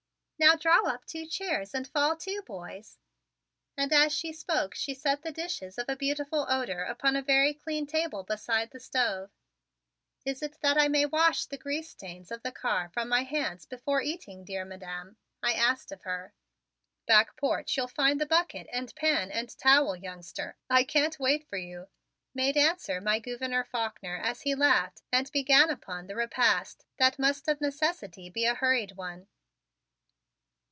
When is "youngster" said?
19.95-20.57